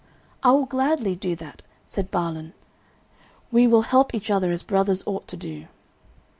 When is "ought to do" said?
5.05-5.67